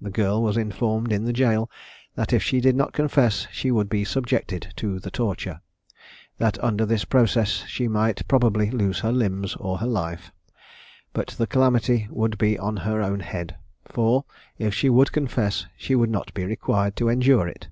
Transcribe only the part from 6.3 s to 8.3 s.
that under this process she might